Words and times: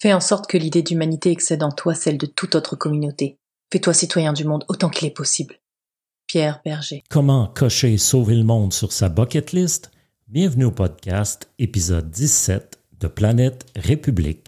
Fais 0.00 0.12
en 0.12 0.20
sorte 0.20 0.48
que 0.48 0.56
l'idée 0.56 0.82
d'humanité 0.82 1.32
excède 1.32 1.64
en 1.64 1.72
toi 1.72 1.92
celle 1.92 2.18
de 2.18 2.26
toute 2.26 2.54
autre 2.54 2.76
communauté. 2.76 3.36
Fais-toi 3.72 3.92
citoyen 3.92 4.32
du 4.32 4.44
monde 4.44 4.64
autant 4.68 4.90
qu'il 4.90 5.08
est 5.08 5.14
possible. 5.14 5.56
Pierre 6.28 6.60
Berger. 6.64 7.02
Comment 7.10 7.48
cocher 7.48 7.98
sauver 7.98 8.36
le 8.36 8.44
monde 8.44 8.72
sur 8.72 8.92
sa 8.92 9.08
bucket 9.08 9.50
list? 9.50 9.90
Bienvenue 10.28 10.66
au 10.66 10.70
podcast, 10.70 11.50
épisode 11.58 12.12
17 12.12 12.78
de 13.00 13.08
Planète 13.08 13.66
République. 13.74 14.46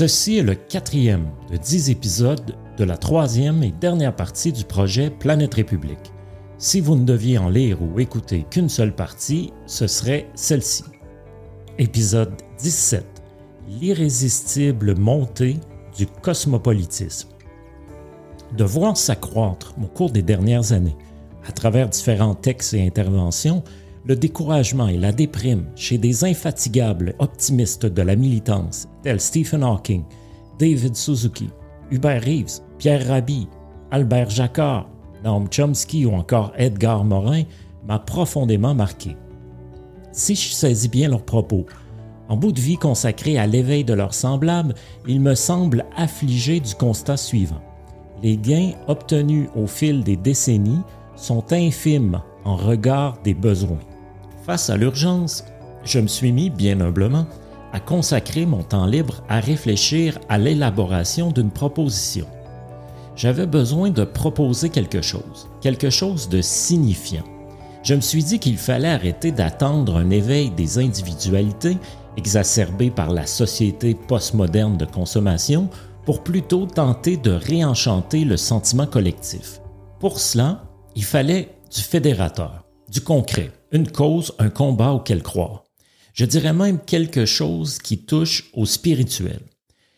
Ceci 0.00 0.38
est 0.38 0.42
le 0.42 0.54
quatrième 0.54 1.28
de 1.50 1.58
dix 1.58 1.90
épisodes 1.90 2.56
de 2.78 2.84
la 2.84 2.96
troisième 2.96 3.62
et 3.62 3.70
dernière 3.70 4.16
partie 4.16 4.50
du 4.50 4.64
projet 4.64 5.10
Planète 5.10 5.52
République. 5.52 6.10
Si 6.56 6.80
vous 6.80 6.96
ne 6.96 7.04
deviez 7.04 7.36
en 7.36 7.50
lire 7.50 7.82
ou 7.82 8.00
écouter 8.00 8.46
qu'une 8.50 8.70
seule 8.70 8.94
partie, 8.94 9.52
ce 9.66 9.86
serait 9.86 10.30
celle-ci. 10.34 10.84
Épisode 11.78 12.32
17. 12.60 13.04
L'irrésistible 13.68 14.96
montée 14.96 15.58
du 15.94 16.06
cosmopolitisme. 16.06 17.28
De 18.56 18.64
voir 18.64 18.96
s'accroître 18.96 19.74
au 19.82 19.86
cours 19.86 20.12
des 20.12 20.22
dernières 20.22 20.72
années, 20.72 20.96
à 21.46 21.52
travers 21.52 21.90
différents 21.90 22.34
textes 22.34 22.72
et 22.72 22.86
interventions, 22.86 23.62
le 24.10 24.16
découragement 24.16 24.88
et 24.88 24.96
la 24.96 25.12
déprime 25.12 25.66
chez 25.76 25.96
des 25.96 26.24
infatigables 26.24 27.14
optimistes 27.20 27.86
de 27.86 28.02
la 28.02 28.16
militance 28.16 28.88
tels 29.04 29.20
Stephen 29.20 29.62
Hawking, 29.62 30.02
David 30.58 30.96
Suzuki, 30.96 31.48
Hubert 31.92 32.20
Reeves, 32.24 32.60
Pierre 32.76 33.06
Rabhi, 33.06 33.46
Albert 33.92 34.30
Jacquard, 34.30 34.88
Naum 35.22 35.46
Chomsky 35.48 36.06
ou 36.06 36.12
encore 36.14 36.52
Edgar 36.56 37.04
Morin 37.04 37.44
m'a 37.86 38.00
profondément 38.00 38.74
marqué. 38.74 39.16
Si 40.10 40.34
je 40.34 40.54
saisis 40.54 40.88
bien 40.88 41.08
leurs 41.08 41.24
propos, 41.24 41.66
en 42.28 42.36
bout 42.36 42.50
de 42.50 42.60
vie 42.60 42.78
consacré 42.78 43.38
à 43.38 43.46
l'éveil 43.46 43.84
de 43.84 43.94
leurs 43.94 44.14
semblables, 44.14 44.74
ils 45.06 45.20
me 45.20 45.36
semblent 45.36 45.84
affligés 45.96 46.58
du 46.58 46.74
constat 46.74 47.16
suivant. 47.16 47.62
Les 48.24 48.36
gains 48.36 48.72
obtenus 48.88 49.48
au 49.54 49.68
fil 49.68 50.02
des 50.02 50.16
décennies 50.16 50.82
sont 51.14 51.52
infimes 51.52 52.20
en 52.44 52.56
regard 52.56 53.16
des 53.22 53.34
besoins. 53.34 53.78
Face 54.44 54.70
à 54.70 54.76
l'urgence, 54.76 55.44
je 55.84 55.98
me 55.98 56.08
suis 56.08 56.32
mis, 56.32 56.50
bien 56.50 56.80
humblement, 56.80 57.26
à 57.72 57.80
consacrer 57.80 58.46
mon 58.46 58.62
temps 58.62 58.86
libre 58.86 59.22
à 59.28 59.40
réfléchir 59.40 60.18
à 60.28 60.38
l'élaboration 60.38 61.30
d'une 61.30 61.50
proposition. 61.50 62.26
J'avais 63.16 63.46
besoin 63.46 63.90
de 63.90 64.04
proposer 64.04 64.70
quelque 64.70 65.02
chose, 65.02 65.48
quelque 65.60 65.90
chose 65.90 66.28
de 66.28 66.40
signifiant. 66.40 67.24
Je 67.82 67.94
me 67.94 68.00
suis 68.00 68.24
dit 68.24 68.38
qu'il 68.38 68.58
fallait 68.58 68.88
arrêter 68.88 69.30
d'attendre 69.30 69.96
un 69.96 70.10
éveil 70.10 70.50
des 70.50 70.78
individualités 70.78 71.78
exacerbé 72.16 72.90
par 72.90 73.10
la 73.10 73.26
société 73.26 73.94
postmoderne 73.94 74.76
de 74.76 74.84
consommation 74.84 75.68
pour 76.04 76.22
plutôt 76.22 76.66
tenter 76.66 77.16
de 77.16 77.30
réenchanter 77.30 78.24
le 78.24 78.36
sentiment 78.36 78.86
collectif. 78.86 79.60
Pour 79.98 80.18
cela, 80.18 80.64
il 80.96 81.04
fallait 81.04 81.56
du 81.74 81.82
fédérateur, 81.82 82.64
du 82.90 83.00
concret, 83.00 83.52
une 83.70 83.90
cause, 83.90 84.32
un 84.40 84.50
combat 84.50 84.90
auquel 84.90 85.22
croire. 85.22 85.64
Je 86.12 86.24
dirais 86.24 86.52
même 86.52 86.80
quelque 86.80 87.24
chose 87.24 87.78
qui 87.78 87.98
touche 87.98 88.50
au 88.52 88.66
spirituel. 88.66 89.40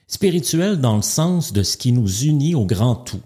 Spirituel 0.06 0.78
dans 0.78 0.97
le 0.97 1.03
sens 1.03 1.54
de 1.54 1.62
ce 1.62 1.78
qui 1.78 1.91
nous 1.91 2.25
unit 2.25 2.54
au 2.54 2.66
grand 2.66 2.97
tout, 2.97 3.22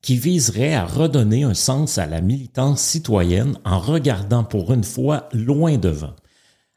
qui 0.00 0.16
viserait 0.16 0.74
à 0.74 0.86
redonner 0.86 1.42
un 1.42 1.54
sens 1.54 1.98
à 1.98 2.06
la 2.06 2.20
militance 2.20 2.80
citoyenne 2.80 3.58
en 3.64 3.80
regardant 3.80 4.44
pour 4.44 4.72
une 4.72 4.84
fois 4.84 5.28
loin 5.32 5.76
devant, 5.76 6.14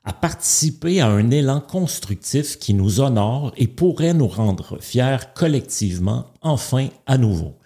à 0.03 0.11
participer 0.11 1.01
à 1.01 1.09
un 1.09 1.29
élan 1.29 1.61
constructif 1.61 2.57
qui 2.57 2.73
nous 2.73 2.99
honore 2.99 3.53
et 3.57 3.67
pourrait 3.67 4.15
nous 4.15 4.27
rendre 4.27 4.81
fiers 4.81 5.17
collectivement, 5.35 6.33
enfin 6.41 6.89
à 7.05 7.19
nouveau. 7.19 7.59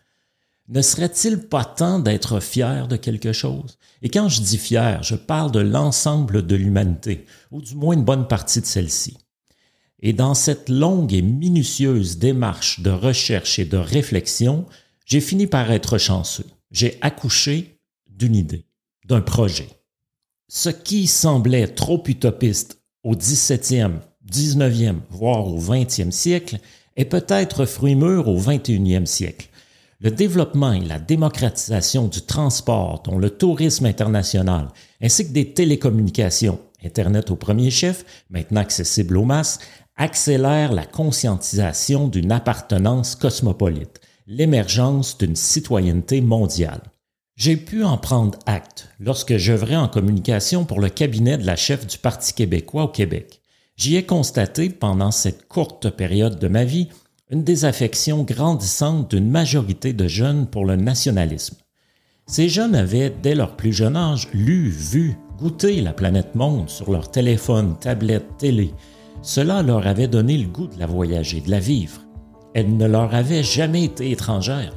Ne 0.70 0.82
serait-il 0.82 1.48
pas 1.48 1.64
temps 1.64 2.00
d'être 2.00 2.42
fier 2.42 2.90
de 2.90 2.98
quelque 2.98 3.32
chose? 3.32 3.78
Et 4.02 4.10
quand 4.10 4.28
je 4.28 4.42
dis 4.42 4.58
fier, 4.58 5.02
je 5.02 5.16
parle 5.16 5.52
de 5.54 5.62
l'ensemble 5.62 6.46
de 6.46 6.56
l'humanité, 6.58 7.26
ou 7.52 7.62
du 7.62 7.74
moins 7.76 7.94
une 7.94 8.04
bonne 8.04 8.28
partie 8.28 8.60
de 8.60 8.66
celle-ci. 8.66 9.18
Et 10.02 10.12
dans 10.12 10.34
cette 10.34 10.68
longue 10.68 11.14
et 11.14 11.22
minutieuse 11.22 12.18
démarche 12.18 12.82
de 12.82 12.90
recherche 12.90 13.60
et 13.60 13.66
de 13.66 13.78
réflexion, 13.78 14.66
j'ai 15.06 15.22
fini 15.22 15.48
par 15.48 15.72
être 15.72 15.98
chanceux. 15.98 16.46
J'ai 16.70 16.98
accouché 17.00 17.80
d'une 18.10 18.36
idée, 18.36 18.66
d'un 19.06 19.22
projet. 19.22 19.70
Ce 20.50 20.70
qui 20.70 21.08
semblait 21.08 21.68
trop 21.70 22.04
utopiste 22.08 22.82
au 23.04 23.16
17e, 23.16 24.00
19e, 24.30 24.98
voire 25.12 25.48
au 25.48 25.62
20e 25.62 26.12
siècle, 26.12 26.60
est 26.98 27.06
peut-être 27.06 27.66
fruit 27.66 27.96
mûr 27.96 28.28
au 28.28 28.38
21e 28.38 29.06
siècle 29.06 29.50
le 30.00 30.12
développement 30.12 30.74
et 30.74 30.86
la 30.86 31.00
démocratisation 31.00 32.08
du 32.08 32.22
transport, 32.22 33.02
dont 33.04 33.18
le 33.18 33.32
tourisme 33.32 33.86
international, 33.86 34.68
ainsi 35.02 35.28
que 35.28 35.34
des 35.34 35.54
télécommunications, 35.54 36.60
Internet 36.86 37.32
au 37.32 37.36
premier 37.36 37.72
chef, 37.72 38.06
maintenant 38.30 38.62
accessible 38.62 39.18
aux 39.18 39.26
masses, 39.26 39.60
accélèrent 39.96 40.74
la 40.74 40.86
conscientisation 40.86 42.08
d'une 42.08 42.32
appartenance 42.32 43.16
cosmopolite, 43.16 44.00
l'émergence 44.28 45.18
d'une 45.18 45.36
citoyenneté 45.36 46.22
mondiale. 46.22 46.82
J'ai 47.36 47.58
pu 47.58 47.84
en 47.84 47.98
prendre 47.98 48.38
acte 48.46 48.90
lorsque 49.00 49.38
j'œuvrais 49.38 49.76
en 49.76 49.88
communication 49.88 50.66
pour 50.66 50.80
le 50.80 50.90
cabinet 50.90 51.38
de 51.38 51.46
la 51.46 51.56
chef 51.56 51.88
du 51.88 51.98
Parti 51.98 52.34
québécois 52.34 52.84
au 52.84 52.88
Québec. 52.88 53.42
J'y 53.76 53.96
ai 53.96 54.04
constaté 54.04 54.70
pendant 54.70 55.12
cette 55.12 55.48
courte 55.48 55.90
période 55.90 56.40
de 56.40 56.48
ma 56.48 56.64
vie 56.64 56.90
une 57.30 57.44
désaffection 57.44 58.24
grandissante 58.24 59.12
d'une 59.12 59.30
majorité 59.30 59.92
de 59.92 60.08
jeunes 60.08 60.48
pour 60.48 60.64
le 60.64 60.78
nationalisme. 60.78 61.58
Ces 62.26 62.48
jeunes 62.48 62.76
avaient, 62.76 63.14
dès 63.22 63.36
leur 63.36 63.58
plus 63.58 63.74
jeune 63.74 63.98
âge, 63.98 64.30
lu, 64.34 64.70
vu, 64.70 65.18
goûté 65.38 65.82
la 65.82 65.92
planète 65.92 66.36
monde 66.36 66.70
sur 66.70 66.90
leur 66.90 67.12
téléphone, 67.12 67.76
tablette, 67.82 68.38
télé. 68.38 68.74
Cela 69.22 69.62
leur 69.62 69.88
avait 69.88 70.08
donné 70.08 70.38
le 70.38 70.48
goût 70.48 70.68
de 70.68 70.80
la 70.80 70.86
voyager, 70.86 71.42
de 71.42 71.52
la 71.52 71.60
vivre. 71.60 72.02
Elle 72.54 72.78
ne 72.78 72.88
leur 72.88 73.14
avait 73.14 73.44
jamais 73.44 73.84
été 73.84 74.10
étrangère. 74.12 74.74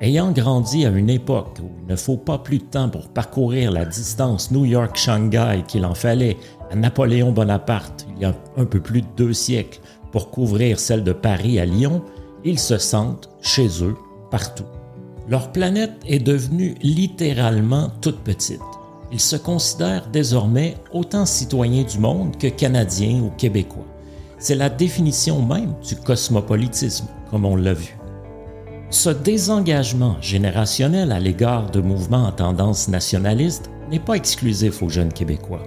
Ayant 0.00 0.32
grandi 0.32 0.84
à 0.86 0.90
une 0.90 1.08
époque 1.08 1.58
où 1.62 1.70
il 1.82 1.90
ne 1.90 1.96
faut 1.96 2.18
pas 2.18 2.38
plus 2.38 2.58
de 2.58 2.64
temps 2.64 2.88
pour 2.88 3.08
parcourir 3.08 3.70
la 3.70 3.84
distance 3.84 4.50
New 4.50 4.64
York-Shanghai 4.64 5.62
qu'il 5.68 5.86
en 5.86 5.94
fallait 5.94 6.36
à 6.70 6.74
Napoléon 6.74 7.30
Bonaparte 7.30 8.06
il 8.16 8.22
y 8.22 8.24
a 8.24 8.34
un 8.56 8.64
peu 8.64 8.80
plus 8.80 9.02
de 9.02 9.06
deux 9.16 9.32
siècles, 9.32 9.80
pour 10.12 10.30
couvrir 10.30 10.78
celle 10.80 11.04
de 11.04 11.12
Paris 11.12 11.58
à 11.58 11.64
Lyon, 11.64 12.02
ils 12.44 12.58
se 12.58 12.78
sentent 12.78 13.28
chez 13.40 13.82
eux 13.82 13.96
partout. 14.30 14.66
Leur 15.28 15.50
planète 15.50 15.94
est 16.06 16.20
devenue 16.20 16.76
littéralement 16.82 17.90
toute 18.00 18.20
petite. 18.20 18.60
Ils 19.12 19.20
se 19.20 19.36
considèrent 19.36 20.08
désormais 20.08 20.76
autant 20.92 21.26
citoyens 21.26 21.84
du 21.84 21.98
monde 21.98 22.36
que 22.36 22.46
canadiens 22.46 23.22
ou 23.22 23.30
québécois. 23.36 23.86
C'est 24.38 24.54
la 24.54 24.68
définition 24.68 25.42
même 25.42 25.74
du 25.86 25.96
cosmopolitisme, 25.96 27.06
comme 27.30 27.44
on 27.44 27.56
l'a 27.56 27.74
vu. 27.74 27.96
Ce 28.90 29.10
désengagement 29.10 30.16
générationnel 30.20 31.10
à 31.10 31.18
l'égard 31.18 31.70
de 31.70 31.80
mouvements 31.80 32.28
à 32.28 32.32
tendance 32.32 32.88
nationaliste 32.88 33.70
n'est 33.90 33.98
pas 33.98 34.14
exclusif 34.14 34.82
aux 34.82 34.88
jeunes 34.88 35.12
Québécois. 35.12 35.62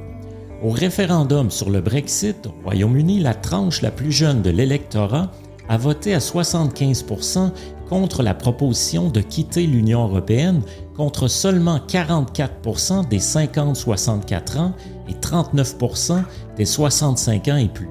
Au 0.62 0.72
référendum 0.72 1.52
sur 1.52 1.70
le 1.70 1.80
Brexit 1.80 2.48
au 2.48 2.54
Royaume-Uni, 2.66 3.22
la 3.22 3.34
tranche 3.34 3.82
la 3.82 3.92
plus 3.92 4.12
jeune 4.12 4.42
de 4.42 4.50
l'électorat 4.50 5.32
a 5.70 5.78
voté 5.78 6.14
à 6.14 6.18
75% 6.18 7.52
contre 7.88 8.24
la 8.24 8.34
proposition 8.34 9.10
de 9.10 9.22
quitter 9.22 9.66
l'Union 9.66 10.04
européenne, 10.04 10.62
contre 10.98 11.30
seulement 11.30 11.78
44% 11.78 13.08
des 13.08 13.20
50-64 13.20 14.58
ans 14.58 14.74
et 15.08 15.14
39% 15.14 16.24
des 16.58 16.66
65 16.66 17.48
ans 17.48 17.56
et 17.56 17.70
plus. 17.70 17.90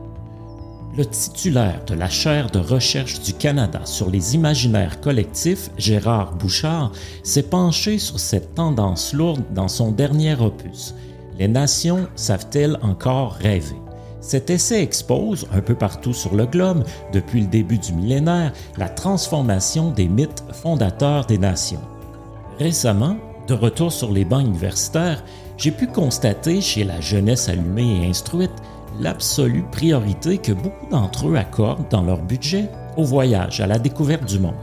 Le 0.94 1.06
titulaire 1.06 1.84
de 1.86 1.94
la 1.94 2.10
chaire 2.10 2.50
de 2.50 2.58
recherche 2.58 3.20
du 3.22 3.32
Canada 3.32 3.80
sur 3.84 4.10
les 4.10 4.34
imaginaires 4.34 5.00
collectifs, 5.00 5.70
Gérard 5.78 6.34
Bouchard, 6.34 6.92
s'est 7.22 7.44
penché 7.44 7.98
sur 7.98 8.20
cette 8.20 8.54
tendance 8.54 9.14
lourde 9.14 9.44
dans 9.54 9.68
son 9.68 9.90
dernier 9.90 10.34
opus, 10.34 10.94
Les 11.38 11.46
nations 11.46 12.08
savent-elles 12.16 12.78
encore 12.82 13.34
rêver? 13.34 13.76
Cet 14.20 14.50
essai 14.50 14.82
expose, 14.82 15.46
un 15.52 15.60
peu 15.60 15.76
partout 15.76 16.12
sur 16.12 16.34
le 16.34 16.46
globe, 16.46 16.82
depuis 17.12 17.42
le 17.42 17.46
début 17.46 17.78
du 17.78 17.92
millénaire, 17.92 18.52
la 18.76 18.88
transformation 18.88 19.92
des 19.92 20.08
mythes 20.08 20.42
fondateurs 20.52 21.26
des 21.26 21.38
nations. 21.38 21.80
Récemment, 22.58 23.16
de 23.46 23.54
retour 23.54 23.92
sur 23.92 24.10
les 24.10 24.24
bancs 24.24 24.44
universitaires, 24.44 25.22
j'ai 25.56 25.70
pu 25.70 25.86
constater 25.86 26.60
chez 26.60 26.82
la 26.82 27.00
jeunesse 27.00 27.48
allumée 27.48 28.02
et 28.02 28.10
instruite 28.10 28.50
l'absolue 28.98 29.64
priorité 29.70 30.38
que 30.38 30.52
beaucoup 30.52 30.88
d'entre 30.90 31.28
eux 31.28 31.36
accordent 31.36 31.88
dans 31.88 32.02
leur 32.02 32.20
budget 32.20 32.68
au 32.96 33.04
voyage, 33.04 33.60
à 33.60 33.68
la 33.68 33.78
découverte 33.78 34.24
du 34.24 34.40
monde. 34.40 34.54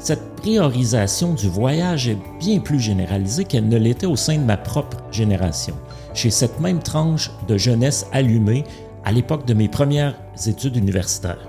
Cette 0.00 0.34
priorisation 0.36 1.34
du 1.34 1.48
voyage 1.48 2.08
est 2.08 2.18
bien 2.40 2.58
plus 2.58 2.80
généralisée 2.80 3.44
qu'elle 3.44 3.68
ne 3.68 3.78
l'était 3.78 4.06
au 4.06 4.16
sein 4.16 4.36
de 4.36 4.44
ma 4.44 4.56
propre 4.56 4.98
génération, 5.10 5.74
chez 6.14 6.30
cette 6.30 6.60
même 6.60 6.80
tranche 6.80 7.30
de 7.46 7.56
jeunesse 7.56 8.06
allumée 8.12 8.64
à 9.04 9.12
l'époque 9.12 9.46
de 9.46 9.54
mes 9.54 9.68
premières 9.68 10.16
études 10.46 10.76
universitaires. 10.76 11.48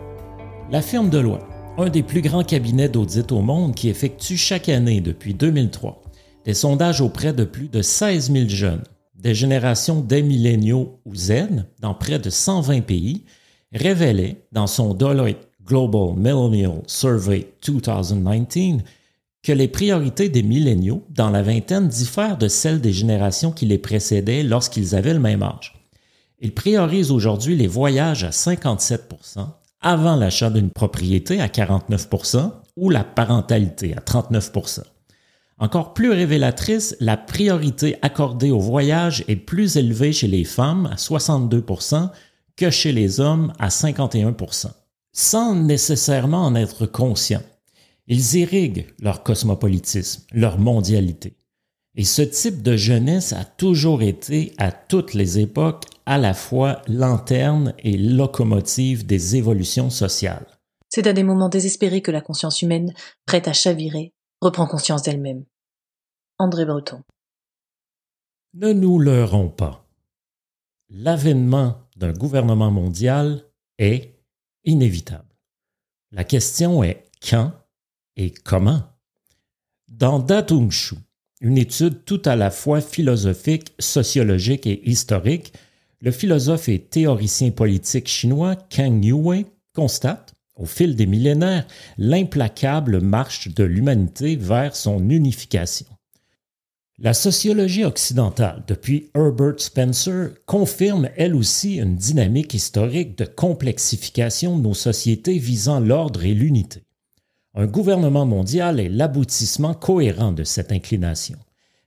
La 0.71 0.81
firme 0.81 1.09
Deloitte, 1.09 1.45
un 1.77 1.89
des 1.89 2.03
plus 2.03 2.21
grands 2.21 2.43
cabinets 2.43 2.89
d'audit 2.89 3.31
au 3.31 3.41
monde 3.41 3.73
qui 3.73 3.89
effectue 3.89 4.37
chaque 4.37 4.69
année 4.69 5.01
depuis 5.01 5.33
2003 5.33 6.01
des 6.45 6.53
sondages 6.53 7.01
auprès 7.01 7.33
de 7.33 7.43
plus 7.43 7.67
de 7.67 7.81
16 7.81 8.31
000 8.31 8.49
jeunes, 8.49 8.83
des 9.15 9.35
générations 9.35 10.01
des 10.01 10.23
milléniaux 10.23 10.99
ou 11.05 11.15
Z 11.15 11.65
dans 11.81 11.93
près 11.93 12.19
de 12.19 12.29
120 12.29 12.81
pays, 12.81 13.23
révélait 13.73 14.37
dans 14.51 14.67
son 14.67 14.93
Deloitte 14.93 15.47
Global 15.65 16.15
Millennial 16.15 16.81
Survey 16.87 17.47
2019 17.65 18.83
que 19.43 19.51
les 19.51 19.67
priorités 19.67 20.29
des 20.29 20.43
milléniaux 20.43 21.05
dans 21.09 21.29
la 21.29 21.41
vingtaine 21.41 21.87
diffèrent 21.87 22.37
de 22.37 22.47
celles 22.47 22.81
des 22.81 22.91
générations 22.91 23.51
qui 23.51 23.65
les 23.65 23.77
précédaient 23.77 24.43
lorsqu'ils 24.43 24.95
avaient 24.95 25.13
le 25.13 25.19
même 25.19 25.43
âge. 25.43 25.75
Ils 26.41 26.53
priorisent 26.53 27.11
aujourd'hui 27.11 27.55
les 27.55 27.67
voyages 27.67 28.23
à 28.23 28.29
57% 28.29 29.47
avant 29.81 30.15
l'achat 30.15 30.49
d'une 30.49 30.71
propriété 30.71 31.39
à 31.39 31.47
49% 31.47 32.51
ou 32.75 32.89
la 32.89 33.03
parentalité 33.03 33.95
à 33.95 34.01
39% 34.01 34.81
Encore 35.57 35.93
plus 35.93 36.11
révélatrice, 36.11 36.97
la 36.99 37.17
priorité 37.17 37.97
accordée 38.01 38.51
au 38.51 38.59
voyage 38.59 39.23
est 39.27 39.37
plus 39.37 39.77
élevée 39.77 40.11
chez 40.11 40.27
les 40.27 40.43
femmes 40.43 40.89
à 40.91 40.95
62% 40.95 42.09
que 42.57 42.69
chez 42.69 42.91
les 42.91 43.21
hommes 43.21 43.53
à 43.57 43.69
51% 43.69 44.71
sans 45.11 45.55
nécessairement 45.55 46.45
en 46.45 46.55
être 46.55 46.85
conscients. 46.85 47.43
Ils 48.09 48.35
irriguent 48.37 48.87
leur 48.99 49.23
cosmopolitisme, 49.23 50.25
leur 50.31 50.57
mondialité. 50.57 51.37
Et 51.95 52.03
ce 52.03 52.23
type 52.23 52.63
de 52.63 52.75
jeunesse 52.75 53.33
a 53.33 53.45
toujours 53.45 54.01
été, 54.01 54.53
à 54.57 54.71
toutes 54.71 55.13
les 55.13 55.37
époques, 55.37 55.85
à 56.07 56.17
la 56.17 56.33
fois 56.33 56.81
lanterne 56.87 57.75
et 57.79 57.97
locomotive 57.97 59.05
des 59.05 59.35
évolutions 59.35 59.91
sociales. 59.91 60.47
C'est 60.89 61.05
à 61.05 61.13
des 61.13 61.21
moments 61.23 61.49
désespérés 61.49 62.01
que 62.01 62.09
la 62.09 62.21
conscience 62.21 62.63
humaine, 62.63 62.93
prête 63.27 63.47
à 63.47 63.53
chavirer, 63.53 64.11
reprend 64.41 64.65
conscience 64.65 65.03
d'elle-même. 65.03 65.45
André 66.39 66.65
Breton. 66.65 67.03
Ne 68.55 68.73
nous 68.73 68.97
leurrons 68.97 69.49
pas. 69.49 69.87
L'avènement 70.89 71.77
d'un 71.95 72.13
gouvernement 72.13 72.71
mondial 72.71 73.45
est 73.77 74.15
inévitable. 74.63 75.35
La 76.11 76.23
question 76.23 76.83
est 76.83 77.05
quand 77.21 77.51
et 78.19 78.31
comment? 78.31 78.83
Dans 79.87 80.19
Datung 80.19 80.69
Shu, 80.69 80.95
une 81.41 81.57
étude 81.57 82.03
tout 82.03 82.21
à 82.25 82.35
la 82.35 82.51
fois 82.51 82.81
philosophique, 82.81 83.73
sociologique 83.79 84.67
et 84.67 84.87
historique, 84.87 85.53
le 86.01 86.11
philosophe 86.11 86.69
et 86.69 86.79
théoricien 86.79 87.51
politique 87.51 88.07
chinois 88.07 88.55
Kang 88.55 89.03
Yue 89.03 89.45
constate, 89.73 90.33
au 90.55 90.65
fil 90.65 90.95
des 90.97 91.05
millénaires, 91.05 91.65
l'implacable 91.97 92.99
marche 92.99 93.47
de 93.47 93.63
l'humanité 93.63 94.35
vers 94.35 94.75
son 94.75 95.09
unification. 95.09 95.85
La 96.97 97.13
sociologie 97.13 97.85
occidentale, 97.85 98.63
depuis 98.67 99.09
Herbert 99.15 99.61
Spencer, 99.61 100.31
confirme 100.45 101.09
elle 101.15 101.33
aussi 101.33 101.77
une 101.77 101.95
dynamique 101.95 102.53
historique 102.53 103.17
de 103.17 103.23
complexification 103.23 104.57
de 104.57 104.63
nos 104.63 104.73
sociétés 104.73 105.37
visant 105.37 105.79
l'ordre 105.79 106.25
et 106.25 106.33
l'unité. 106.33 106.83
Un 107.55 107.65
gouvernement 107.65 108.25
mondial 108.25 108.79
est 108.79 108.89
l'aboutissement 108.89 109.73
cohérent 109.73 110.31
de 110.31 110.43
cette 110.43 110.71
inclination. 110.71 111.37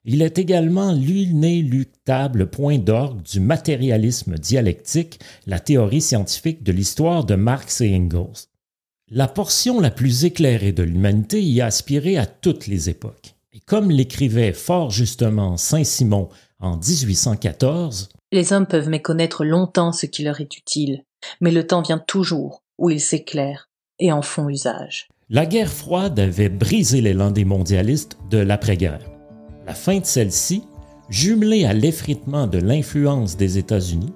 Il 0.04 0.20
est 0.20 0.38
également 0.38 0.90
l'inéluctable 0.92 2.50
point 2.50 2.78
d'orgue 2.78 3.22
du 3.22 3.38
matérialisme 3.38 4.34
dialectique, 4.34 5.20
la 5.46 5.60
théorie 5.60 6.00
scientifique 6.00 6.64
de 6.64 6.72
l'histoire 6.72 7.24
de 7.24 7.36
Marx 7.36 7.80
et 7.80 7.94
Engels. 7.94 8.48
La 9.08 9.28
portion 9.28 9.78
la 9.78 9.92
plus 9.92 10.24
éclairée 10.24 10.72
de 10.72 10.82
l'humanité 10.82 11.40
y 11.40 11.60
a 11.60 11.66
aspiré 11.66 12.18
à 12.18 12.26
toutes 12.26 12.66
les 12.66 12.88
époques. 12.88 13.36
Et 13.52 13.60
comme 13.60 13.90
l'écrivait 13.90 14.52
fort 14.52 14.90
justement 14.90 15.56
Saint-Simon 15.56 16.28
en 16.58 16.76
1814, 16.78 18.08
Les 18.32 18.52
hommes 18.52 18.66
peuvent 18.66 18.88
méconnaître 18.88 19.44
longtemps 19.44 19.92
ce 19.92 20.06
qui 20.06 20.24
leur 20.24 20.40
est 20.40 20.56
utile, 20.56 21.04
mais 21.40 21.52
le 21.52 21.66
temps 21.66 21.82
vient 21.82 21.98
toujours 21.98 22.64
où 22.78 22.90
ils 22.90 23.00
s'éclairent 23.00 23.68
et 24.00 24.10
en 24.10 24.22
font 24.22 24.48
usage. 24.48 25.08
La 25.34 25.46
guerre 25.46 25.72
froide 25.72 26.20
avait 26.20 26.50
brisé 26.50 27.00
l'élan 27.00 27.30
des 27.30 27.46
mondialistes 27.46 28.18
de 28.28 28.36
l'après-guerre. 28.36 29.00
La 29.66 29.72
fin 29.72 29.98
de 29.98 30.04
celle-ci, 30.04 30.62
jumelée 31.08 31.64
à 31.64 31.72
l'effritement 31.72 32.46
de 32.46 32.58
l'influence 32.58 33.38
des 33.38 33.56
États-Unis, 33.56 34.12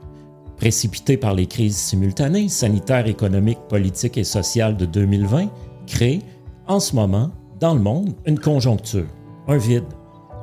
précipitée 0.58 1.16
par 1.16 1.32
les 1.32 1.46
crises 1.46 1.78
simultanées 1.78 2.50
sanitaires, 2.50 3.06
économiques, 3.06 3.66
politiques 3.70 4.18
et 4.18 4.24
sociales 4.24 4.76
de 4.76 4.84
2020, 4.84 5.48
crée, 5.86 6.20
en 6.66 6.80
ce 6.80 6.94
moment, 6.94 7.30
dans 7.60 7.72
le 7.72 7.80
monde, 7.80 8.14
une 8.26 8.38
conjoncture, 8.38 9.08
un 9.48 9.56
vide, 9.56 9.84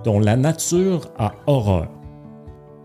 dont 0.03 0.19
la 0.19 0.37
nature 0.37 1.11
a 1.19 1.33
horreur. 1.45 1.91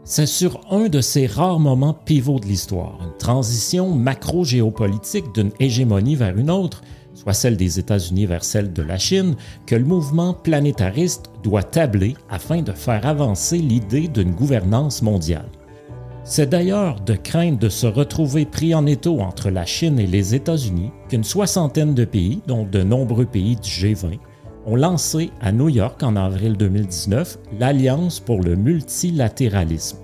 C'est 0.05 0.27
sur 0.27 0.61
un 0.71 0.91
de 0.91 1.01
ces 1.01 1.27
rares 1.27 1.59
moments 1.59 1.95
pivots 1.95 2.39
de 2.39 2.47
l'histoire, 2.47 2.99
une 3.03 3.17
transition 3.17 3.95
macro-géopolitique 3.95 5.35
d'une 5.35 5.53
hégémonie 5.59 6.17
vers 6.17 6.37
une 6.37 6.51
autre, 6.51 6.83
soit 7.19 7.35
celle 7.35 7.57
des 7.57 7.81
États-Unis 7.81 8.27
vers 8.27 8.45
celle 8.45 8.73
de 8.73 8.83
la 8.83 8.97
Chine, 8.97 9.35
que 9.67 9.75
le 9.75 9.85
mouvement 9.85 10.35
planétariste 10.35 11.31
doit 11.43 11.65
tabler 11.65 12.15
afin 12.31 12.63
de 12.63 12.71
faire 12.71 13.05
avancer 13.07 13.59
l'idée 13.59 14.07
d'une 14.07 14.31
gouvernance 14.31 15.03
mondiale. 15.03 15.49
C'est 16.23 16.49
d'ailleurs 16.51 17.01
de 17.01 17.15
crainte 17.15 17.61
de 17.61 17.69
se 17.69 17.89
retrouver 17.89 18.45
pris 18.45 18.73
en 18.73 18.87
étau 18.87 19.19
entre 19.21 19.51
la 19.51 19.67
Chine 19.67 19.99
et 19.99 20.07
les 20.07 20.35
États-Unis 20.37 20.93
qu'une 21.09 21.25
soixantaine 21.25 21.95
de 21.95 22.05
pays, 22.05 22.41
dont 22.47 22.65
de 22.65 22.83
nombreux 22.83 23.27
pays 23.27 23.57
du 23.57 23.69
G20, 23.69 24.19
ont 24.67 24.77
lancé 24.77 25.31
à 25.41 25.51
New 25.51 25.71
York 25.71 26.01
en 26.05 26.15
avril 26.15 26.57
2019 26.57 27.39
l'Alliance 27.59 28.21
pour 28.21 28.43
le 28.43 28.55
multilatéralisme. 28.55 29.99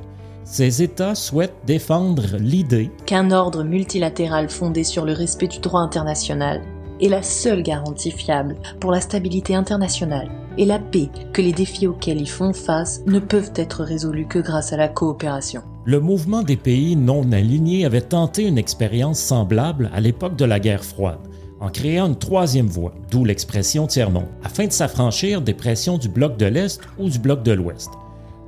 Ces 0.44 0.82
États 0.82 1.14
souhaitent 1.14 1.54
défendre 1.64 2.24
l'idée 2.38 2.90
Qu'un 3.06 3.30
ordre 3.30 3.62
multilatéral 3.62 4.48
fondé 4.48 4.82
sur 4.82 5.04
le 5.04 5.12
respect 5.12 5.48
du 5.48 5.60
droit 5.60 5.80
international 5.80 6.60
est 7.00 7.08
la 7.08 7.22
seule 7.22 7.62
garantie 7.62 8.10
fiable 8.10 8.56
pour 8.80 8.92
la 8.92 9.00
stabilité 9.00 9.54
internationale 9.54 10.30
et 10.56 10.64
la 10.64 10.78
paix 10.78 11.08
que 11.32 11.42
les 11.42 11.52
défis 11.52 11.86
auxquels 11.86 12.20
ils 12.20 12.28
font 12.28 12.52
face 12.52 13.02
ne 13.06 13.18
peuvent 13.18 13.52
être 13.56 13.82
résolus 13.82 14.26
que 14.26 14.38
grâce 14.38 14.72
à 14.72 14.76
la 14.76 14.88
coopération. 14.88 15.62
Le 15.84 16.00
mouvement 16.00 16.42
des 16.42 16.56
pays 16.56 16.96
non 16.96 17.30
alignés 17.32 17.84
avait 17.84 18.00
tenté 18.00 18.44
une 18.44 18.58
expérience 18.58 19.18
semblable 19.18 19.90
à 19.92 20.00
l'époque 20.00 20.36
de 20.36 20.44
la 20.44 20.60
guerre 20.60 20.84
froide, 20.84 21.18
en 21.60 21.68
créant 21.68 22.06
une 22.06 22.16
troisième 22.16 22.66
voie, 22.66 22.94
d'où 23.10 23.24
l'expression 23.24 23.86
tiers-monde, 23.86 24.28
afin 24.42 24.66
de 24.66 24.72
s'affranchir 24.72 25.42
des 25.42 25.54
pressions 25.54 25.98
du 25.98 26.08
bloc 26.08 26.36
de 26.36 26.46
l'Est 26.46 26.80
ou 26.98 27.08
du 27.08 27.18
bloc 27.18 27.42
de 27.42 27.52
l'Ouest. 27.52 27.90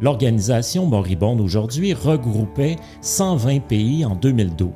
L'organisation 0.01 0.87
moribonde 0.87 1.41
aujourd'hui 1.41 1.95
regroupait 1.95 2.77
120 3.01 3.61
pays 3.61 4.05
en 4.05 4.15
2012. 4.15 4.71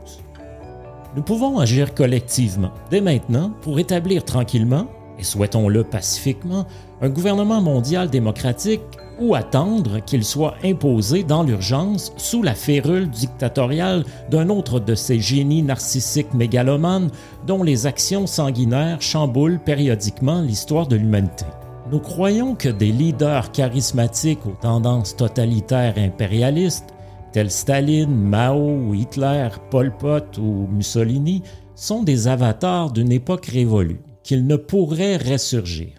Nous 1.16 1.22
pouvons 1.22 1.58
agir 1.58 1.94
collectivement, 1.94 2.70
dès 2.90 3.00
maintenant, 3.00 3.50
pour 3.62 3.80
établir 3.80 4.24
tranquillement, 4.24 4.86
et 5.18 5.24
souhaitons-le 5.24 5.82
pacifiquement, 5.82 6.66
un 7.02 7.08
gouvernement 7.08 7.60
mondial 7.60 8.08
démocratique 8.08 8.80
ou 9.20 9.34
attendre 9.34 9.98
qu'il 10.04 10.24
soit 10.24 10.54
imposé 10.64 11.24
dans 11.24 11.42
l'urgence 11.42 12.12
sous 12.16 12.42
la 12.42 12.54
férule 12.54 13.10
dictatoriale 13.10 14.04
d'un 14.30 14.48
autre 14.48 14.78
de 14.78 14.94
ces 14.94 15.18
génies 15.18 15.62
narcissiques 15.62 16.32
mégalomanes 16.32 17.10
dont 17.46 17.62
les 17.62 17.86
actions 17.86 18.26
sanguinaires 18.26 19.02
chamboulent 19.02 19.58
périodiquement 19.58 20.40
l'histoire 20.40 20.86
de 20.86 20.96
l'humanité. 20.96 21.44
Nous 21.90 21.98
croyons 21.98 22.54
que 22.54 22.68
des 22.68 22.92
leaders 22.92 23.50
charismatiques 23.50 24.46
aux 24.46 24.56
tendances 24.60 25.16
totalitaires 25.16 25.94
impérialistes 25.98 26.94
tels 27.32 27.50
Staline, 27.50 28.14
Mao, 28.14 28.94
Hitler, 28.94 29.48
Pol 29.70 29.96
Pot 29.96 30.38
ou 30.38 30.66
Mussolini, 30.70 31.42
sont 31.74 32.02
des 32.02 32.28
avatars 32.28 32.92
d'une 32.92 33.12
époque 33.12 33.46
révolue, 33.46 34.00
qu'ils 34.22 34.46
ne 34.46 34.56
pourraient 34.56 35.16
ressurgir. 35.16 35.92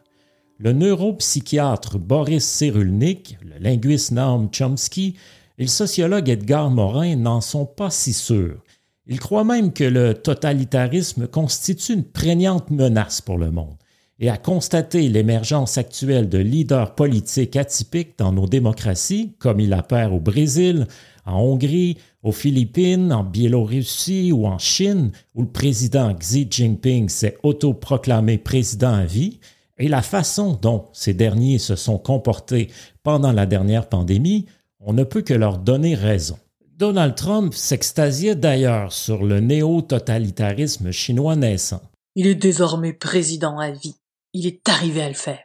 Le 0.58 0.74
neuropsychiatre 0.74 1.98
Boris 1.98 2.46
Cyrulnik, 2.46 3.38
le 3.44 3.58
linguiste 3.60 4.12
Noam 4.12 4.50
Chomsky, 4.52 5.16
et 5.58 5.64
le 5.64 5.68
sociologue 5.68 6.30
Edgar 6.30 6.70
Morin 6.70 7.16
n'en 7.16 7.42
sont 7.42 7.66
pas 7.66 7.90
si 7.90 8.14
sûrs. 8.14 8.64
Il 9.08 9.20
croit 9.20 9.44
même 9.44 9.74
que 9.74 9.84
le 9.84 10.14
totalitarisme 10.14 11.28
constitue 11.28 11.94
une 11.94 12.04
prégnante 12.04 12.70
menace 12.70 13.22
pour 13.22 13.38
le 13.38 13.52
monde 13.52 13.76
et 14.22 14.30
a 14.30 14.38
constaté 14.38 15.10
l'émergence 15.10 15.80
actuelle 15.80 16.30
de 16.30 16.38
leaders 16.38 16.94
politiques 16.94 17.56
atypiques 17.56 18.20
dans 18.20 18.32
nos 18.32 18.46
démocraties, 18.46 19.34
comme 19.40 19.60
il 19.60 19.74
apparaît 19.74 20.06
au 20.06 20.20
Brésil, 20.20 20.86
en 21.26 21.40
Hongrie, 21.40 21.98
aux 22.24 22.32
Philippines, 22.32 23.12
en 23.12 23.24
Biélorussie 23.24 24.32
ou 24.32 24.46
en 24.46 24.58
Chine, 24.58 25.12
où 25.36 25.42
le 25.42 25.50
président 25.50 26.14
Xi 26.14 26.48
Jinping 26.50 27.10
s'est 27.10 27.38
autoproclamé 27.44 28.38
président 28.38 28.94
à 28.94 29.06
vie, 29.06 29.40
et 29.78 29.88
la 29.88 30.02
façon 30.02 30.54
dont 30.54 30.86
ces 30.94 31.14
derniers 31.14 31.58
se 31.58 31.76
sont 31.76 31.98
comportés 31.98 32.70
pendant 33.04 33.32
la 33.32 33.46
dernière 33.46 33.90
pandémie, 33.90 34.46
on 34.80 34.94
ne 34.94 35.04
peut 35.04 35.22
que 35.22 35.34
leur 35.34 35.58
donner 35.58 35.96
raison. 35.96 36.38
Donald 36.78 37.16
Trump 37.16 37.54
s'extasiait 37.54 38.36
d'ailleurs 38.36 38.92
sur 38.92 39.24
le 39.24 39.40
néo-totalitarisme 39.40 40.92
chinois 40.92 41.36
naissant. 41.36 41.82
Il 42.16 42.28
est 42.28 42.36
désormais 42.36 42.94
président 42.94 43.60
à 43.60 43.72
vie. 43.72 43.96
Il 44.34 44.48
est 44.48 44.68
arrivé 44.68 45.02
à 45.02 45.08
le 45.08 45.16
faire. 45.16 45.40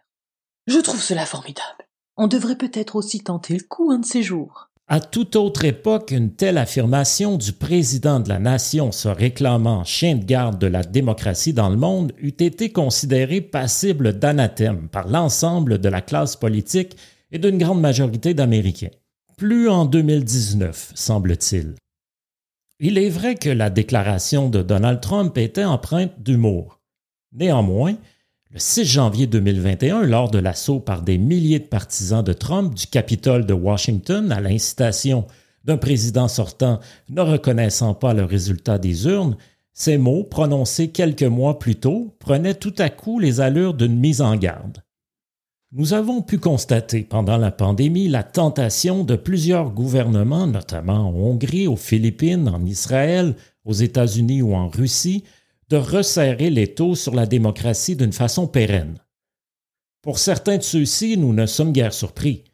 Je 0.66 0.78
trouve 0.78 1.02
cela 1.02 1.26
formidable. 1.26 1.86
On 2.16 2.26
devrait 2.26 2.56
peut-être 2.56 2.96
aussi 2.96 3.20
tenter 3.20 3.54
le 3.54 3.64
coup 3.64 3.90
un 3.90 3.98
de 3.98 4.06
ces 4.06 4.22
jours. 4.22 4.70
À 4.88 5.00
toute 5.00 5.34
autre 5.34 5.64
époque, 5.64 6.12
une 6.12 6.30
telle 6.30 6.58
affirmation 6.58 7.36
du 7.36 7.52
président 7.52 8.20
de 8.20 8.28
la 8.28 8.38
nation 8.38 8.92
se 8.92 9.08
réclamant 9.08 9.82
chien 9.82 10.14
de 10.14 10.24
garde 10.24 10.60
de 10.60 10.68
la 10.68 10.84
démocratie 10.84 11.52
dans 11.52 11.70
le 11.70 11.76
monde 11.76 12.12
eût 12.18 12.28
été 12.28 12.70
considérée 12.70 13.40
passible 13.40 14.16
d'anathème 14.16 14.88
par 14.88 15.08
l'ensemble 15.08 15.78
de 15.78 15.88
la 15.88 16.02
classe 16.02 16.36
politique 16.36 16.96
et 17.32 17.40
d'une 17.40 17.58
grande 17.58 17.80
majorité 17.80 18.32
d'Américains. 18.32 18.92
Plus 19.36 19.68
en 19.68 19.86
2019, 19.86 20.92
semble-t-il. 20.94 21.74
Il 22.78 22.96
est 22.96 23.10
vrai 23.10 23.34
que 23.34 23.50
la 23.50 23.70
déclaration 23.70 24.48
de 24.48 24.62
Donald 24.62 25.00
Trump 25.00 25.36
était 25.36 25.64
empreinte 25.64 26.12
d'humour. 26.22 26.78
Néanmoins, 27.32 27.96
le 28.52 28.58
6 28.60 28.84
janvier 28.84 29.26
2021, 29.26 30.02
lors 30.02 30.30
de 30.30 30.38
l'assaut 30.38 30.78
par 30.78 31.02
des 31.02 31.18
milliers 31.18 31.58
de 31.58 31.64
partisans 31.64 32.22
de 32.22 32.32
Trump 32.32 32.74
du 32.74 32.86
Capitole 32.86 33.44
de 33.44 33.52
Washington 33.52 34.30
à 34.30 34.40
l'incitation 34.40 35.26
d'un 35.64 35.76
président 35.76 36.28
sortant 36.28 36.78
ne 37.08 37.22
reconnaissant 37.22 37.94
pas 37.94 38.14
le 38.14 38.24
résultat 38.24 38.78
des 38.78 39.06
urnes, 39.06 39.36
ces 39.72 39.98
mots, 39.98 40.22
prononcés 40.22 40.88
quelques 40.88 41.24
mois 41.24 41.58
plus 41.58 41.74
tôt, 41.74 42.14
prenaient 42.20 42.54
tout 42.54 42.74
à 42.78 42.88
coup 42.88 43.18
les 43.18 43.40
allures 43.40 43.74
d'une 43.74 43.98
mise 43.98 44.22
en 44.22 44.36
garde. 44.36 44.82
Nous 45.72 45.92
avons 45.92 46.22
pu 46.22 46.38
constater 46.38 47.02
pendant 47.02 47.36
la 47.36 47.50
pandémie 47.50 48.08
la 48.08 48.22
tentation 48.22 49.02
de 49.02 49.16
plusieurs 49.16 49.70
gouvernements, 49.70 50.46
notamment 50.46 51.08
en 51.08 51.12
Hongrie, 51.12 51.66
aux 51.66 51.76
Philippines, 51.76 52.48
en 52.48 52.64
Israël, 52.64 53.34
aux 53.64 53.72
États-Unis 53.72 54.40
ou 54.40 54.54
en 54.54 54.68
Russie, 54.68 55.24
de 55.68 55.76
resserrer 55.76 56.50
les 56.50 56.74
taux 56.74 56.94
sur 56.94 57.14
la 57.14 57.26
démocratie 57.26 57.96
d'une 57.96 58.12
façon 58.12 58.46
pérenne. 58.46 58.98
Pour 60.02 60.18
certains 60.18 60.58
de 60.58 60.62
ceux-ci, 60.62 61.16
nous 61.16 61.32
ne 61.32 61.46
sommes 61.46 61.72
guère 61.72 61.92
surpris. 61.92 62.44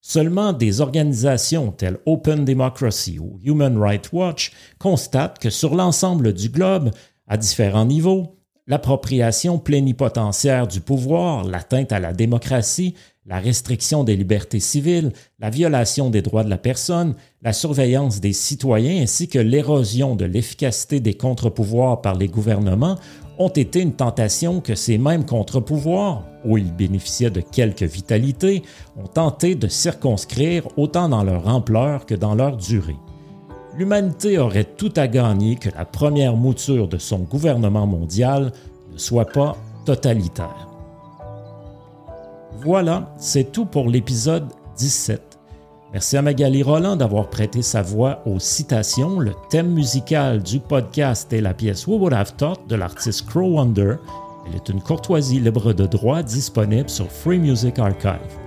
Seulement 0.00 0.52
des 0.52 0.80
organisations 0.80 1.72
telles 1.72 1.98
Open 2.06 2.44
Democracy 2.44 3.18
ou 3.18 3.38
Human 3.42 3.76
Rights 3.78 4.12
Watch 4.12 4.52
constatent 4.78 5.38
que 5.38 5.50
sur 5.50 5.74
l'ensemble 5.74 6.32
du 6.32 6.48
globe, 6.48 6.90
à 7.26 7.36
différents 7.36 7.86
niveaux, 7.86 8.35
l'appropriation 8.66 9.58
plénipotentiaire 9.58 10.66
du 10.66 10.80
pouvoir, 10.80 11.44
l'atteinte 11.44 11.92
à 11.92 12.00
la 12.00 12.12
démocratie, 12.12 12.94
la 13.26 13.38
restriction 13.38 14.04
des 14.04 14.16
libertés 14.16 14.60
civiles, 14.60 15.12
la 15.40 15.50
violation 15.50 16.10
des 16.10 16.22
droits 16.22 16.44
de 16.44 16.50
la 16.50 16.58
personne, 16.58 17.14
la 17.42 17.52
surveillance 17.52 18.20
des 18.20 18.32
citoyens 18.32 19.02
ainsi 19.02 19.28
que 19.28 19.38
l'érosion 19.38 20.14
de 20.14 20.24
l'efficacité 20.24 21.00
des 21.00 21.14
contre-pouvoirs 21.14 22.02
par 22.02 22.14
les 22.14 22.28
gouvernements 22.28 22.96
ont 23.38 23.48
été 23.48 23.80
une 23.80 23.92
tentation 23.92 24.60
que 24.60 24.74
ces 24.74 24.96
mêmes 24.96 25.26
contre-pouvoirs, 25.26 26.24
où 26.44 26.56
ils 26.56 26.72
bénéficiaient 26.72 27.30
de 27.30 27.40
quelque 27.40 27.84
vitalité, 27.84 28.62
ont 28.96 29.08
tenté 29.08 29.54
de 29.54 29.68
circonscrire 29.68 30.66
autant 30.76 31.08
dans 31.08 31.24
leur 31.24 31.46
ampleur 31.48 32.06
que 32.06 32.14
dans 32.14 32.34
leur 32.34 32.56
durée. 32.56 32.96
L'humanité 33.78 34.38
aurait 34.38 34.64
tout 34.64 34.92
à 34.96 35.06
gagner 35.06 35.56
que 35.56 35.68
la 35.68 35.84
première 35.84 36.34
mouture 36.34 36.88
de 36.88 36.96
son 36.96 37.18
gouvernement 37.18 37.86
mondial 37.86 38.52
ne 38.90 38.96
soit 38.96 39.26
pas 39.26 39.54
totalitaire. 39.84 40.68
Voilà, 42.64 43.14
c'est 43.18 43.52
tout 43.52 43.66
pour 43.66 43.88
l'épisode 43.88 44.46
17. 44.78 45.38
Merci 45.92 46.16
à 46.16 46.22
Magali 46.22 46.62
Roland 46.62 46.96
d'avoir 46.96 47.28
prêté 47.28 47.60
sa 47.60 47.82
voix 47.82 48.22
aux 48.24 48.38
citations. 48.38 49.20
Le 49.20 49.34
thème 49.50 49.72
musical 49.72 50.42
du 50.42 50.58
podcast 50.58 51.30
est 51.34 51.42
la 51.42 51.52
pièce 51.52 51.86
Who 51.86 51.98
Would 51.98 52.14
Have 52.14 52.34
Thought 52.36 52.66
de 52.68 52.76
l'artiste 52.76 53.26
Crow 53.26 53.56
Wonder. 53.56 53.96
Elle 54.46 54.56
est 54.56 54.68
une 54.70 54.80
courtoisie 54.80 55.38
libre 55.38 55.74
de 55.74 55.84
droit 55.84 56.22
disponible 56.22 56.88
sur 56.88 57.10
Free 57.10 57.38
Music 57.38 57.78
Archive. 57.78 58.45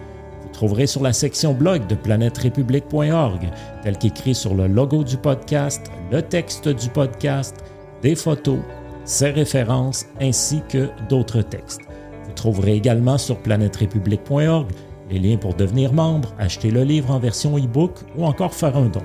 Trouverez 0.60 0.88
sur 0.88 1.01
la 1.01 1.13
section 1.13 1.54
blog 1.54 1.88
de 1.88 1.96
planèterépublique.org, 1.96 3.50
tel 3.82 3.98
qu'écrit 3.98 4.36
sur 4.36 4.56
le 4.56 4.68
logo 4.68 5.06
du 5.06 5.16
podcast, 5.16 5.89
le 6.12 6.22
texte 6.22 6.68
du 6.68 6.89
podcast, 6.89 7.56
des 8.01 8.13
photos, 8.13 8.60
ses 9.06 9.30
références 9.30 10.06
ainsi 10.20 10.62
que 10.68 10.89
d'autres 11.08 11.44
textes. 11.44 11.80
Vous 12.25 12.34
trouverez 12.34 12.74
également 12.74 13.18
sur 13.18 13.42
planèterépublique.org 13.42 14.68
les 15.10 15.20
liens 15.20 15.38
pour 15.38 15.54
devenir 15.54 15.94
membre, 15.94 16.34
acheter 16.38 16.72
le 16.72 16.84
livre 16.84 17.12
en 17.12 17.20
version 17.20 17.58
e-book 17.58 17.94
ou 18.18 18.25
encore 18.25 18.54
faire 18.54 18.75
un 18.75 18.88
don. 18.88 19.04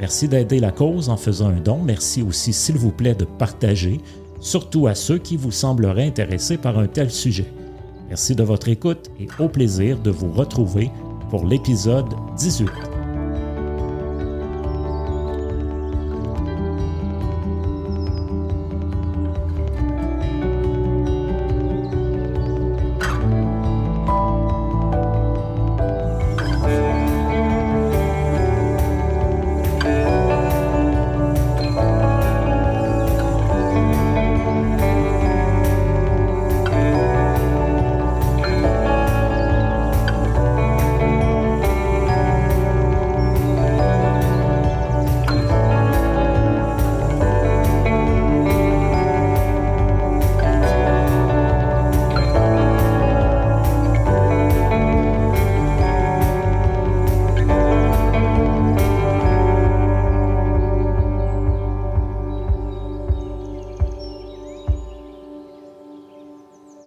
Merci 0.00 0.26
d'aider 0.26 0.58
la 0.58 0.72
cause 0.72 1.08
en 1.08 1.16
faisant 1.16 1.50
un 1.50 1.60
don. 1.60 1.78
Merci 1.84 2.20
aussi, 2.20 2.52
s'il 2.52 2.78
vous 2.78 2.90
plaît, 2.90 3.14
de 3.14 3.26
partager, 3.26 4.00
surtout 4.40 4.88
à 4.88 4.96
ceux 4.96 5.18
qui 5.18 5.36
vous 5.36 5.52
sembleraient 5.52 6.08
intéressés 6.08 6.56
par 6.56 6.80
un 6.80 6.88
tel 6.88 7.12
sujet. 7.12 7.46
Merci 8.08 8.36
de 8.36 8.42
votre 8.42 8.68
écoute 8.68 9.10
et 9.18 9.28
au 9.38 9.48
plaisir 9.48 9.98
de 9.98 10.10
vous 10.10 10.30
retrouver 10.30 10.90
pour 11.30 11.44
l'épisode 11.44 12.06
18. 12.36 12.95